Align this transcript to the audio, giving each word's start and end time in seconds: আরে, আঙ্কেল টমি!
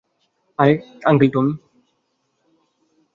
আরে, 0.59 0.73
আঙ্কেল 1.05 1.29
টমি! 1.33 1.53